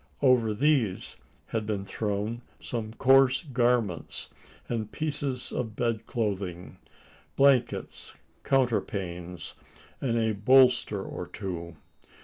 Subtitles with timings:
[0.23, 1.17] Over these
[1.49, 4.31] had been thrown some coarse garments,
[4.67, 6.77] and pieces of bed clothing
[7.35, 9.53] blankets, counterpanes,
[10.01, 11.75] and a bolster or two.